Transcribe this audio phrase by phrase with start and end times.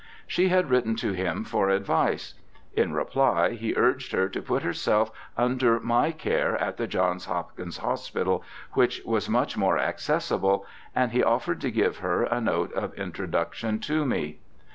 [0.25, 2.33] She had written to him for advice.
[2.73, 7.77] In reply he urged her to put herself under my care at the Johns Hopkins
[7.77, 8.43] Hospital,
[8.73, 13.27] which was much more accessible, and he offered to give her a note of intro
[13.27, 14.39] duction to me.